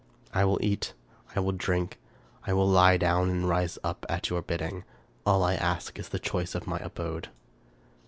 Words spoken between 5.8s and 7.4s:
is the choice of my abode.